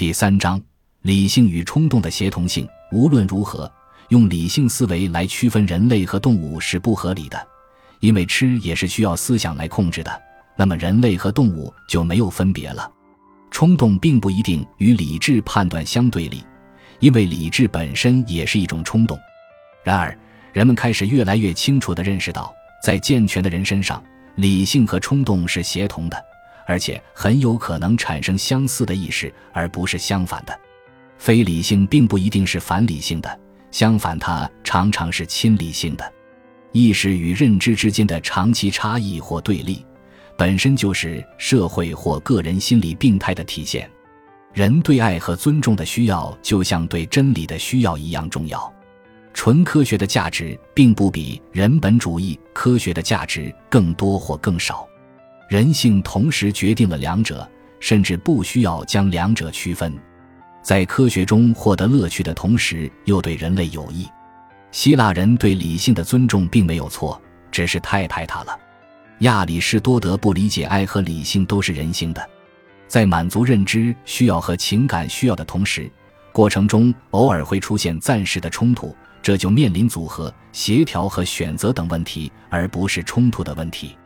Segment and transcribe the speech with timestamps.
[0.00, 0.58] 第三章，
[1.02, 2.66] 理性与冲动的协同性。
[2.90, 3.70] 无论如何，
[4.08, 7.38] 用理性思维来区分人类和动物是不合理的，
[7.98, 10.10] 因为吃也是需要思想来控制的。
[10.56, 12.90] 那么，人类和动物就没有分别了。
[13.50, 16.42] 冲动并不一定与理智判断相对立，
[17.00, 19.18] 因为理智本身也是一种冲动。
[19.84, 20.18] 然而，
[20.54, 22.50] 人们开始越来越清楚地认识到，
[22.82, 24.02] 在健全的人身上，
[24.36, 26.16] 理性和冲动是协同的，
[26.70, 30.56] 而且很有可能产生相似的意识，而不是相反的。
[31.18, 33.40] 非理性并不一定是反理性的，
[33.72, 36.12] 相反，它常常是亲理性的。
[36.70, 39.84] 意识与认知之间的长期差异或对立，
[40.38, 43.90] 本身就是社会或个人心理病态的体现。
[44.54, 48.72] 人对爱和尊重的需要，就像对真理的需要一样重要。
[49.34, 54.86] 纯科学的价值并不比人本主义科学的价值更多或更少，
[55.50, 57.50] 人性同时决定了两者，
[57.80, 59.92] 甚至不需要将两者区分。
[60.62, 64.06] 在科学中获得乐趣的同时，又对人类有益。
[64.70, 68.56] 希腊人对理性的尊重并没有错，只是太排他了。
[69.22, 72.24] 亚里士多德不理解爱和理性都是人性的，
[72.86, 75.90] 在满足认知需要和情感需要的同时，
[76.30, 78.94] 过程中偶尔会出现暂时的冲突。
[79.20, 83.96] 这就面临组合、协调和选择等问题，而不是冲突的问题。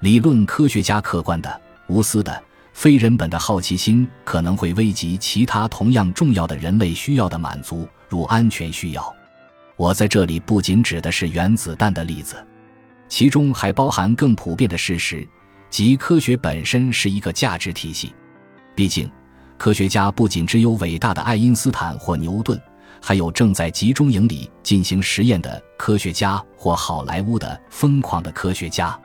[0.00, 2.42] 理论科学家客观的、无私的、
[2.72, 9.14] 非人本的好奇心可能会危及其他同样重要的人类需要的满足，如安全需要。
[9.76, 12.36] 我在这里不仅指的是原子弹的例子，
[13.08, 15.26] 其中还包含更普遍的事实，
[15.70, 18.14] 即科学本身是一个价值体系。
[18.74, 19.10] 毕竟，
[19.56, 22.60] 科学家不仅只有伟大的爱因斯坦或牛顿。
[23.06, 28.98] 还有正在集中营里进行实验的科学家，或好莱坞的疯狂的科学家。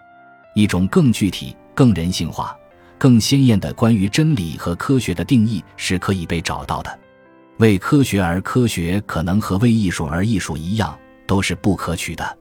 [0.53, 2.57] 一种更具体、更人性化、
[2.97, 6.99] 更鲜艳的关于真理和科学的定义是可以被找到的。
[7.57, 12.37] 为科学而科学，可能和为艺术而艺术一样，都是不可取的。